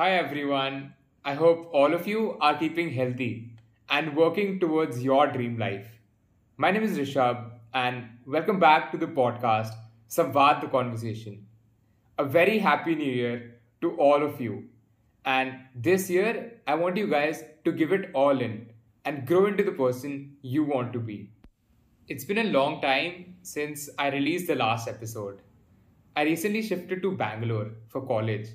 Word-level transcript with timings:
Hi 0.00 0.12
everyone. 0.12 0.94
I 1.26 1.34
hope 1.34 1.68
all 1.74 1.92
of 1.92 2.06
you 2.08 2.38
are 2.40 2.56
keeping 2.56 2.88
healthy 2.90 3.50
and 3.90 4.16
working 4.16 4.58
towards 4.58 5.02
your 5.02 5.26
dream 5.26 5.58
life. 5.58 5.88
My 6.56 6.70
name 6.70 6.84
is 6.84 6.98
Rishabh 6.98 7.50
and 7.74 8.08
welcome 8.24 8.58
back 8.58 8.92
to 8.92 8.96
the 8.96 9.08
podcast 9.08 9.74
Samvad 10.08 10.62
the 10.62 10.68
Conversation. 10.68 11.44
A 12.16 12.24
very 12.24 12.58
happy 12.58 12.94
new 12.94 13.12
year 13.12 13.60
to 13.82 13.90
all 13.96 14.22
of 14.22 14.40
you. 14.40 14.70
And 15.26 15.58
this 15.74 16.08
year, 16.08 16.62
I 16.66 16.76
want 16.76 16.96
you 16.96 17.06
guys 17.06 17.44
to 17.66 17.70
give 17.70 17.92
it 17.92 18.08
all 18.14 18.40
in 18.40 18.70
and 19.04 19.26
grow 19.26 19.44
into 19.44 19.62
the 19.62 19.72
person 19.72 20.34
you 20.40 20.64
want 20.64 20.94
to 20.94 20.98
be. 20.98 21.28
It's 22.08 22.24
been 22.24 22.38
a 22.38 22.44
long 22.44 22.80
time 22.80 23.34
since 23.42 23.90
I 23.98 24.08
released 24.08 24.46
the 24.46 24.54
last 24.54 24.88
episode. 24.88 25.42
I 26.16 26.22
recently 26.22 26.62
shifted 26.62 27.02
to 27.02 27.12
Bangalore 27.18 27.72
for 27.90 28.00
college, 28.06 28.48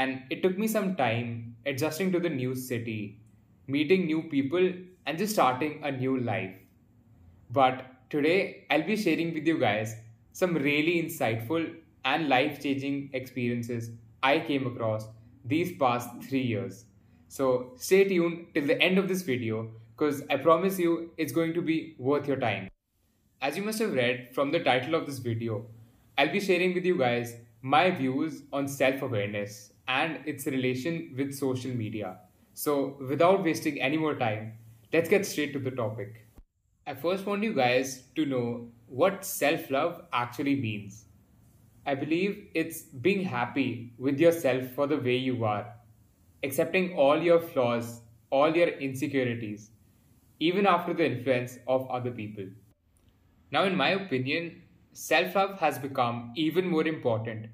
and 0.00 0.22
it 0.30 0.42
took 0.42 0.58
me 0.58 0.66
some 0.68 0.94
time 0.96 1.56
adjusting 1.66 2.12
to 2.12 2.20
the 2.20 2.28
new 2.28 2.54
city, 2.54 3.18
meeting 3.66 4.06
new 4.06 4.22
people, 4.22 4.72
and 5.06 5.18
just 5.18 5.32
starting 5.32 5.80
a 5.84 5.90
new 5.90 6.18
life. 6.20 6.54
But 7.50 7.84
today, 8.10 8.66
I'll 8.70 8.86
be 8.86 8.96
sharing 8.96 9.32
with 9.34 9.46
you 9.46 9.58
guys 9.58 9.96
some 10.32 10.54
really 10.54 11.02
insightful 11.02 11.74
and 12.04 12.28
life 12.28 12.62
changing 12.62 13.10
experiences 13.14 13.90
I 14.22 14.40
came 14.40 14.66
across 14.66 15.08
these 15.44 15.72
past 15.78 16.10
three 16.24 16.42
years. 16.42 16.84
So 17.28 17.72
stay 17.76 18.04
tuned 18.04 18.48
till 18.54 18.66
the 18.66 18.80
end 18.80 18.98
of 18.98 19.08
this 19.08 19.22
video 19.22 19.70
because 19.96 20.22
I 20.30 20.36
promise 20.36 20.78
you 20.78 21.12
it's 21.16 21.32
going 21.32 21.54
to 21.54 21.62
be 21.62 21.94
worth 21.98 22.26
your 22.28 22.36
time. 22.36 22.68
As 23.40 23.56
you 23.56 23.62
must 23.62 23.78
have 23.78 23.94
read 23.94 24.28
from 24.34 24.50
the 24.50 24.60
title 24.60 24.94
of 24.94 25.06
this 25.06 25.18
video, 25.18 25.66
I'll 26.18 26.32
be 26.32 26.40
sharing 26.40 26.74
with 26.74 26.84
you 26.84 26.98
guys 26.98 27.36
my 27.62 27.90
views 27.90 28.42
on 28.52 28.68
self 28.68 29.02
awareness 29.02 29.72
and 29.88 30.26
its 30.26 30.46
relation 30.46 31.14
with 31.16 31.34
social 31.34 31.72
media. 31.72 32.20
So, 32.54 32.96
without 33.08 33.44
wasting 33.44 33.80
any 33.80 33.96
more 33.96 34.14
time, 34.16 34.58
let's 34.92 35.08
get 35.08 35.26
straight 35.26 35.52
to 35.52 35.58
the 35.58 35.70
topic. 35.70 36.26
I 36.86 36.94
first 36.94 37.26
want 37.26 37.42
you 37.42 37.52
guys 37.54 38.08
to 38.16 38.24
know 38.26 38.72
what 38.86 39.24
self 39.24 39.70
love 39.70 40.06
actually 40.12 40.56
means. 40.56 41.06
I 41.86 41.94
believe 41.94 42.50
it's 42.54 42.82
being 42.82 43.24
happy 43.24 43.94
with 43.98 44.18
yourself 44.20 44.68
for 44.72 44.86
the 44.86 44.98
way 44.98 45.16
you 45.16 45.44
are, 45.44 45.76
accepting 46.42 46.94
all 46.96 47.22
your 47.22 47.40
flaws, 47.40 48.02
all 48.30 48.56
your 48.56 48.68
insecurities, 48.68 49.70
even 50.40 50.66
after 50.66 50.94
the 50.94 51.06
influence 51.06 51.58
of 51.66 51.88
other 51.90 52.10
people. 52.12 52.48
Now, 53.50 53.64
in 53.64 53.74
my 53.76 53.88
opinion, 53.90 54.62
self 54.92 55.34
love 55.34 55.58
has 55.60 55.78
become 55.80 56.32
even 56.36 56.68
more 56.68 56.86
important 56.86 57.46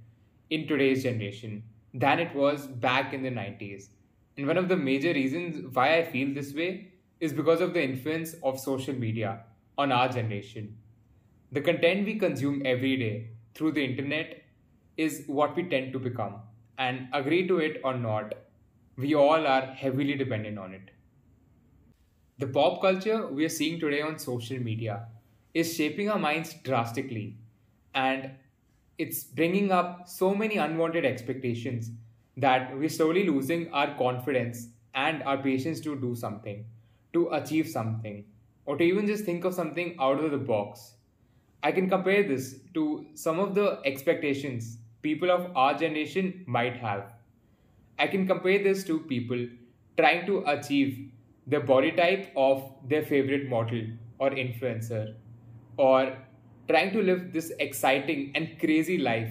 in 0.51 0.67
today's 0.69 1.03
generation 1.03 1.65
than 1.95 2.19
it 2.21 2.35
was 2.35 2.67
back 2.67 3.13
in 3.13 3.23
the 3.23 3.31
90s. 3.31 3.91
And 4.37 4.47
one 4.47 4.57
of 4.59 4.69
the 4.69 4.77
major 4.77 5.13
reasons 5.13 5.75
why 5.75 5.99
I 5.99 6.05
feel 6.05 6.33
this 6.35 6.55
way 6.55 6.93
is 7.21 7.33
because 7.33 7.61
of 7.61 7.75
the 7.75 7.83
influence 7.83 8.35
of 8.43 8.59
social 8.59 8.95
media 8.95 9.45
on 9.79 9.93
our 9.93 10.09
generation. 10.09 10.79
The 11.53 11.61
content 11.61 12.07
we 12.07 12.19
consume 12.19 12.63
every 12.65 12.97
day 12.97 13.31
through 13.55 13.73
the 13.73 13.85
internet 13.85 14.43
is 14.97 15.25
what 15.27 15.55
we 15.57 15.69
tend 15.69 15.93
to 15.93 15.99
become, 15.99 16.43
and 16.79 17.09
agree 17.13 17.47
to 17.49 17.59
it 17.59 17.81
or 17.85 17.95
not, 17.97 18.35
we 18.97 19.15
all 19.15 19.47
are 19.47 19.67
heavily 19.67 20.15
dependent 20.15 20.59
on 20.59 20.75
it. 20.75 20.91
The 22.39 22.47
pop 22.47 22.83
culture 22.83 23.27
we 23.27 23.45
are 23.47 23.49
seeing 23.49 23.81
today 23.81 24.03
on 24.03 24.19
social 24.19 24.59
media 24.59 25.09
is 25.55 25.75
shaping 25.75 26.11
our 26.11 26.19
minds 26.19 26.53
drastically 26.63 27.39
and 27.95 28.33
it's 29.03 29.25
bringing 29.25 29.71
up 29.73 30.09
so 30.09 30.35
many 30.35 30.57
unwanted 30.57 31.05
expectations 31.05 31.91
that 32.37 32.77
we're 32.79 32.89
slowly 32.89 33.25
losing 33.29 33.71
our 33.73 33.95
confidence 33.97 34.69
and 34.95 35.23
our 35.25 35.39
patience 35.39 35.81
to 35.81 35.97
do 36.01 36.15
something, 36.15 36.65
to 37.13 37.29
achieve 37.33 37.69
something, 37.69 38.25
or 38.67 38.77
to 38.77 38.85
even 38.85 39.07
just 39.07 39.25
think 39.25 39.45
of 39.45 39.55
something 39.55 39.97
out 40.01 40.23
of 40.23 40.31
the 40.31 40.39
box. 40.39 40.95
I 41.63 41.73
can 41.73 41.89
compare 41.89 42.23
this 42.23 42.61
to 42.75 43.07
some 43.15 43.39
of 43.39 43.55
the 43.55 43.81
expectations 43.85 44.79
people 45.03 45.31
of 45.31 45.51
our 45.57 45.75
generation 45.75 46.45
might 46.47 46.77
have. 46.77 47.15
I 47.99 48.07
can 48.07 48.27
compare 48.27 48.63
this 48.63 48.85
to 48.85 49.01
people 49.01 49.47
trying 49.97 50.27
to 50.27 50.45
achieve 50.47 51.11
the 51.47 51.61
body 51.61 51.91
type 51.93 52.33
of 52.37 52.73
their 52.89 53.03
favorite 53.03 53.49
model 53.49 53.83
or 54.19 54.31
influencer 54.31 55.15
or 55.77 56.17
trying 56.69 56.93
to 56.93 57.03
live 57.03 57.33
this 57.33 57.53
exciting 57.59 58.33
and 58.35 58.59
crazy 58.59 58.99
life, 58.99 59.31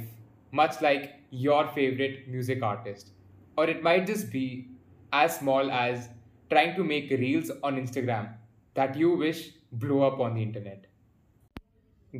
much 0.52 0.82
like 0.82 1.16
your 1.30 1.68
favorite 1.70 2.28
music 2.28 2.62
artist. 2.64 3.12
Or 3.58 3.68
it 3.70 3.84
might 3.84 4.08
just 4.08 4.32
be 4.32 4.70
as 5.14 5.38
small 5.38 5.72
as 5.72 6.10
trying 6.50 6.76
to 6.76 6.84
make 6.84 7.10
reels 7.10 7.52
on 7.64 7.76
Instagram 7.78 8.34
that 8.74 8.96
you 8.96 9.16
wish 9.16 9.52
blew 9.72 10.02
up 10.04 10.20
on 10.20 10.36
the 10.36 10.44
internet. 10.44 10.88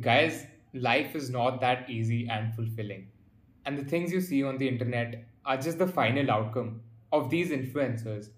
Guys, 0.00 0.46
life 0.74 1.14
is 1.14 1.30
not 1.30 1.60
that 1.60 1.88
easy 1.88 2.28
and 2.28 2.54
fulfilling. 2.54 3.08
And 3.64 3.78
the 3.78 3.84
things 3.84 4.12
you 4.12 4.20
see 4.20 4.42
on 4.42 4.58
the 4.58 4.68
internet 4.68 5.24
are 5.44 5.56
just 5.56 5.78
the 5.78 5.86
final 5.86 6.30
outcome 6.30 6.82
of 7.12 7.30
these 7.30 7.50
influencers 7.50 8.30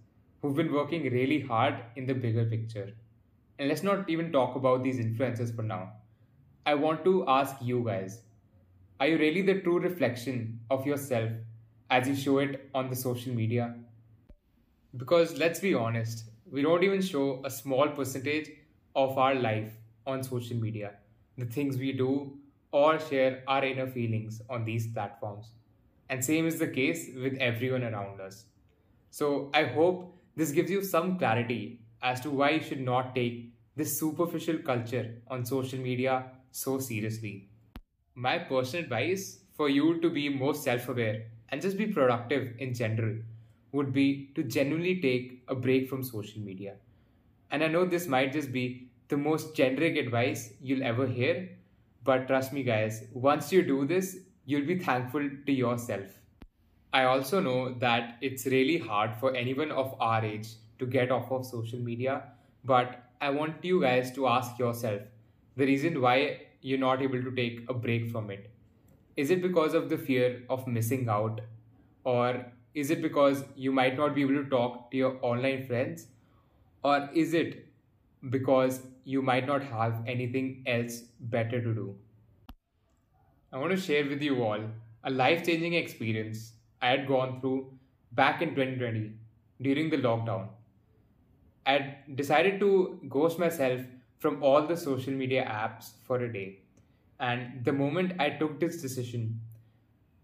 who've 0.43 0.55
been 0.55 0.73
working 0.73 1.05
really 1.11 1.41
hard 1.41 1.77
in 1.97 2.07
the 2.07 2.15
bigger 2.15 2.45
picture. 2.45 2.93
And 3.59 3.69
let's 3.69 3.83
not 3.83 4.11
even 4.11 4.33
talk 4.33 4.57
about 4.57 4.83
these 4.83 4.99
influencers 4.99 5.55
for 5.55 5.63
now. 5.63 5.93
I 6.67 6.75
want 6.75 7.05
to 7.05 7.27
ask 7.29 7.57
you 7.61 7.85
guys 7.85 8.23
are 9.01 9.07
you 9.09 9.19
really 9.19 9.43
the 9.43 9.61
true 9.61 9.79
reflection 9.81 10.61
of 10.71 10.87
yourself 10.87 11.31
as 11.91 12.09
you 12.09 12.17
show 12.17 12.39
it 12.39 12.71
on 12.75 12.89
the 12.89 12.97
social 12.97 13.35
media? 13.35 13.75
Because 14.97 15.37
let's 15.39 15.61
be 15.61 15.75
honest, 15.75 16.31
we 16.51 16.63
don't 16.63 16.83
even 16.85 17.03
show 17.03 17.43
a 17.45 17.51
small 17.51 17.89
percentage 17.89 18.51
of 18.95 19.19
our 19.19 19.35
life 19.35 19.73
on 20.07 20.23
social 20.23 20.57
media, 20.57 20.93
the 21.37 21.45
things 21.45 21.77
we 21.77 21.93
do 21.93 22.39
or 22.73 22.99
share 22.99 23.43
our 23.47 23.65
inner 23.65 23.87
feelings 23.87 24.41
on 24.49 24.65
these 24.65 24.87
platforms. 24.87 25.51
And 26.09 26.25
same 26.25 26.47
is 26.47 26.59
the 26.59 26.69
case 26.69 27.11
with 27.15 27.37
everyone 27.39 27.85
around 27.85 28.21
us. 28.21 28.47
So 29.11 29.51
I 29.55 29.65
hope 29.65 30.17
this 30.37 30.53
gives 30.53 30.71
you 30.71 30.83
some 30.83 31.19
clarity 31.19 31.81
as 32.03 32.21
to 32.23 32.31
why 32.31 32.51
you 32.51 32.63
should 32.63 32.81
not 32.81 33.15
take 33.15 33.53
this 33.77 33.99
superficial 33.99 34.59
culture 34.59 35.17
on 35.29 35.45
social 35.45 35.79
media 35.79 36.27
so 36.55 36.79
seriously. 36.79 37.49
My 38.15 38.39
personal 38.39 38.85
advice 38.85 39.41
for 39.57 39.69
you 39.69 40.01
to 40.01 40.09
be 40.09 40.29
more 40.29 40.55
self 40.55 40.89
aware 40.89 41.25
and 41.49 41.61
just 41.61 41.77
be 41.77 41.87
productive 41.87 42.55
in 42.59 42.73
general 42.75 43.17
would 43.73 43.93
be 43.93 44.31
to 44.37 44.45
genuinely 44.45 45.01
take 45.01 45.43
a 45.49 45.55
break 45.55 45.89
from 45.89 46.05
social 46.05 46.41
media. 46.41 46.77
And 47.51 47.65
I 47.65 47.69
know 47.69 47.85
this 47.85 48.07
might 48.07 48.33
just 48.33 48.53
be 48.53 48.89
the 49.09 49.17
most 49.17 49.57
generic 49.57 49.97
advice 49.97 50.53
you'll 50.61 50.85
ever 50.85 51.07
hear, 51.09 51.49
but 52.05 52.29
trust 52.29 52.53
me, 52.53 52.63
guys, 52.63 53.05
once 53.13 53.51
you 53.53 53.63
do 53.65 53.85
this, 53.85 54.19
you'll 54.45 54.67
be 54.67 54.79
thankful 54.79 55.29
to 55.47 55.53
yourself. 55.53 56.07
I 56.93 57.05
also 57.05 57.41
know 57.41 57.75
that 57.81 58.17
it's 58.21 58.47
really 58.47 58.79
hard 58.79 59.17
for 59.17 59.35
anyone 59.35 59.73
of 59.73 59.97
our 60.01 60.25
age 60.25 60.49
to 60.79 60.87
get 60.87 61.11
off 61.11 61.33
of 61.33 61.45
social 61.45 61.81
media, 61.81 62.23
but 62.65 63.11
I 63.21 63.31
want 63.31 63.65
you 63.65 63.81
guys 63.81 64.13
to 64.13 64.29
ask 64.29 64.57
yourself 64.59 65.03
the 65.57 65.67
reason 65.67 66.01
why 66.01 66.43
you're 66.61 66.79
not 66.79 67.03
able 67.03 67.23
to 67.23 67.31
take 67.31 67.65
a 67.69 67.75
break 67.75 68.11
from 68.11 68.31
it. 68.31 68.51
Is 69.17 69.31
it 69.31 69.43
because 69.43 69.75
of 69.75 69.89
the 69.89 69.99
fear 69.99 70.43
of 70.49 70.67
missing 70.67 71.09
out? 71.09 71.41
Or 72.05 72.53
is 72.75 72.91
it 72.91 73.03
because 73.03 73.45
you 73.55 73.73
might 73.73 73.97
not 73.97 74.15
be 74.15 74.23
able 74.23 74.43
to 74.43 74.49
talk 74.49 74.91
to 74.91 74.97
your 74.97 75.19
online 75.23 75.67
friends? 75.67 76.09
Or 76.83 77.09
is 77.15 77.35
it 77.35 77.69
because 78.31 78.81
you 79.05 79.23
might 79.23 79.47
not 79.47 79.63
have 79.63 80.03
anything 80.07 80.65
else 80.67 81.03
better 81.21 81.63
to 81.63 81.75
do? 81.75 81.95
I 83.53 83.59
want 83.59 83.71
to 83.71 83.77
share 83.77 84.05
with 84.07 84.23
you 84.23 84.43
all 84.43 84.61
a 85.05 85.11
life 85.11 85.45
changing 85.47 85.75
experience 85.75 86.55
I 86.83 86.89
had 86.89 87.07
gone 87.07 87.41
through 87.41 87.79
back 88.13 88.43
in 88.43 88.55
2020 88.55 89.13
during 89.63 89.91
the 89.91 89.99
lockdown. 89.99 90.49
I 91.67 91.97
decided 92.15 92.61
to 92.61 93.01
ghost 93.09 93.39
myself 93.39 93.81
from 94.19 94.43
all 94.43 94.67
the 94.67 94.77
social 94.77 95.13
media 95.13 95.45
apps 95.45 95.93
for 96.05 96.19
a 96.21 96.33
day. 96.33 96.65
And 97.21 97.65
the 97.65 97.73
moment 97.73 98.21
I 98.21 98.31
took 98.31 98.61
this 98.61 98.81
decision, 98.83 99.41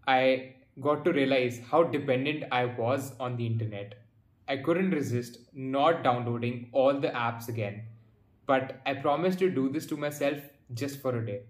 I 0.07 0.55
got 0.79 1.05
to 1.05 1.13
realize 1.13 1.59
how 1.59 1.83
dependent 1.83 2.45
I 2.51 2.65
was 2.65 3.17
on 3.19 3.37
the 3.37 3.45
internet. 3.45 3.95
I 4.47 4.57
couldn't 4.57 4.91
resist 4.91 5.53
not 5.53 6.03
downloading 6.03 6.69
all 6.73 6.99
the 6.99 7.09
apps 7.09 7.47
again, 7.47 7.87
but 8.45 8.81
I 8.85 8.95
promised 8.95 9.39
to 9.39 9.49
do 9.49 9.69
this 9.69 9.85
to 9.87 9.97
myself 9.97 10.43
just 10.73 10.99
for 11.01 11.17
a 11.17 11.25
day. 11.25 11.45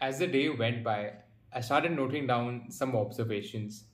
As 0.00 0.18
the 0.18 0.26
day 0.26 0.50
went 0.50 0.84
by, 0.84 1.22
I 1.50 1.62
started 1.62 1.92
noting 1.92 2.26
down 2.26 2.70
some 2.70 2.94
observations. 2.94 3.88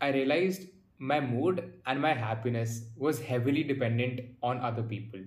I 0.00 0.12
realized 0.12 0.68
my 0.98 1.18
mood 1.20 1.80
and 1.86 2.00
my 2.00 2.14
happiness 2.14 2.92
was 2.96 3.20
heavily 3.22 3.64
dependent 3.64 4.36
on 4.44 4.60
other 4.60 4.84
people. 4.84 5.24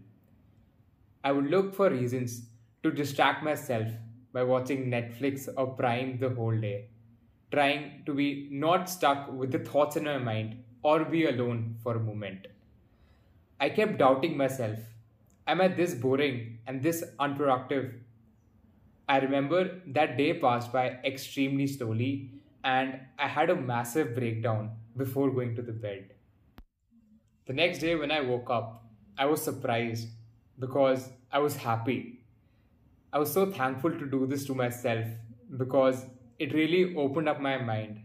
I 1.24 1.32
would 1.32 1.50
look 1.50 1.74
for 1.74 1.90
reasons 1.90 2.50
to 2.84 2.92
distract 2.92 3.44
myself 3.44 3.88
by 4.34 4.44
watching 4.44 4.90
Netflix 4.90 5.48
or 5.58 5.68
Prime 5.76 6.18
the 6.20 6.30
whole 6.30 6.60
day. 6.60 6.90
trying 7.52 8.04
to 8.06 8.14
be 8.14 8.48
not 8.52 8.90
stuck 8.90 9.32
with 9.32 9.52
the 9.52 9.60
thoughts 9.60 9.98
in 9.98 10.06
my 10.06 10.18
mind 10.18 10.64
or 10.84 11.06
be 11.06 11.26
alone 11.28 11.76
for 11.84 11.96
a 11.96 12.00
moment. 12.00 12.48
I 13.60 13.70
kept 13.70 13.98
doubting 13.98 14.38
myself. 14.38 14.80
Am 15.48 15.62
I 15.62 15.68
this 15.68 15.94
boring 15.94 16.60
and 16.66 16.82
this 16.82 17.04
unproductive? 17.20 17.94
I 19.08 19.20
remember 19.20 19.82
that 19.88 20.18
day 20.18 20.40
passed 20.40 20.72
by 20.72 21.00
extremely 21.04 21.68
slowly 21.68 22.32
and 22.64 23.00
I 23.20 23.28
had 23.28 23.50
a 23.50 23.56
massive 23.56 24.16
breakdown 24.16 24.72
before 24.96 25.32
going 25.32 25.56
to 25.56 25.62
the 25.62 25.74
bed. 25.74 26.14
The 27.46 27.54
next 27.54 27.80
day, 27.80 27.96
when 27.96 28.12
I 28.12 28.22
woke 28.22 28.50
up, 28.50 28.86
I 29.18 29.26
was 29.26 29.42
surprised 29.44 30.08
because 30.60 31.10
I 31.32 31.40
was 31.40 31.56
happy. 31.56 32.20
I 33.14 33.20
was 33.20 33.32
so 33.32 33.52
thankful 33.52 33.92
to 33.92 34.06
do 34.06 34.26
this 34.26 34.46
to 34.46 34.56
myself 34.56 35.06
because 35.58 36.06
it 36.40 36.54
really 36.54 36.96
opened 36.96 37.30
up 37.30 37.40
my 37.42 37.58
mind 37.58 38.04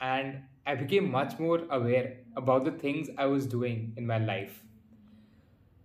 and 0.00 0.42
I 0.66 0.74
became 0.74 1.10
much 1.10 1.38
more 1.38 1.62
aware 1.70 2.18
about 2.36 2.64
the 2.64 2.72
things 2.72 3.08
I 3.18 3.26
was 3.26 3.46
doing 3.46 3.92
in 3.96 4.06
my 4.06 4.18
life. 4.18 4.62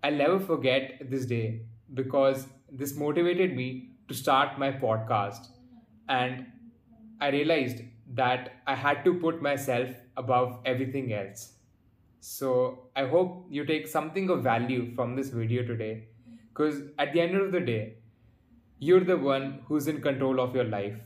I'll 0.04 0.16
never 0.16 0.40
forget 0.40 1.10
this 1.10 1.26
day 1.26 1.62
because 1.94 2.48
this 2.72 2.96
motivated 2.96 3.56
me 3.56 3.92
to 4.08 4.14
start 4.14 4.58
my 4.60 4.72
podcast 4.72 5.48
and 6.10 6.46
I 7.20 7.30
realized 7.30 7.82
that 8.14 8.54
I 8.68 8.76
had 8.76 9.06
to 9.06 9.14
put 9.14 9.42
myself 9.42 9.90
above 10.18 10.60
everything 10.66 11.14
else. 11.14 11.54
So 12.22 12.90
I 12.96 13.08
hope 13.08 13.48
you 13.50 13.66
take 13.66 13.88
something 13.88 14.30
of 14.30 14.44
value 14.44 14.94
from 14.96 15.16
this 15.16 15.30
video 15.30 15.64
today 15.66 16.08
because 16.50 16.84
at 17.00 17.14
the 17.14 17.22
end 17.22 17.36
of 17.36 17.52
the 17.52 17.60
day, 17.60 17.98
you're 18.80 19.04
the 19.04 19.18
one 19.18 19.62
who's 19.68 19.88
in 19.88 20.02
control 20.02 20.40
of 20.40 20.56
your 20.56 20.66
life, 20.66 21.00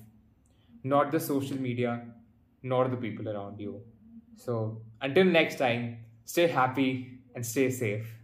not 0.84 1.12
the 1.12 1.20
social 1.20 1.58
media, 1.58 2.08
nor 2.64 2.88
the 2.90 2.98
people 2.98 3.30
around 3.30 3.60
you. 3.60 3.82
So 4.36 4.82
until 5.02 5.26
next 5.26 5.58
time, 5.58 6.06
stay 6.26 6.48
happy 6.48 7.20
and 7.36 7.46
stay 7.46 7.70
safe. 7.72 8.15